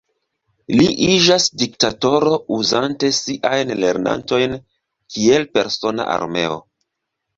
Li 0.77 0.85
iĝas 1.15 1.43
diktatoro 1.63 2.33
uzante 2.57 3.11
siajn 3.17 3.75
lernantojn 3.83 4.57
kiel 5.17 5.47
persona 5.59 6.09
armeo. 6.19 6.59